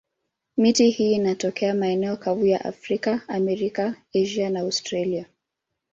[0.57, 5.25] Miti hii inatokea maeneo kavu ya Afrika, Amerika, Asia na Australia.